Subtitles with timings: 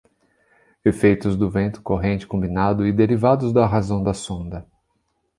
[0.83, 4.65] Efeitos do vento, corrente, combinado e derivados da razão da sonda.